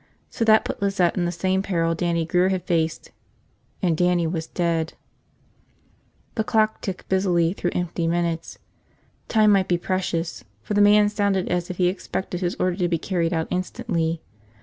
So 0.31 0.43
that 0.45 0.65
put 0.65 0.81
Lizette 0.81 1.15
in 1.15 1.25
the 1.25 1.31
same 1.31 1.61
peril 1.61 1.93
Dannie 1.93 2.25
Grear 2.25 2.49
had 2.49 2.63
faced. 2.63 3.11
And 3.83 3.95
Dannie 3.95 4.25
was 4.25 4.47
dead. 4.47 4.95
The 6.33 6.43
clock 6.43 6.81
ticked 6.81 7.07
busily 7.07 7.53
through 7.53 7.69
empty 7.75 8.07
minutes. 8.07 8.57
Time 9.27 9.51
might 9.51 9.67
be 9.67 9.77
precious, 9.77 10.43
for 10.63 10.73
the 10.73 10.81
man 10.81 11.07
sounded 11.09 11.49
as 11.49 11.69
if 11.69 11.77
he 11.77 11.85
expected 11.87 12.41
his 12.41 12.55
order 12.55 12.77
to 12.77 12.87
be 12.87 12.97
carried 12.97 13.31
out 13.31 13.47
instantly. 13.51 14.23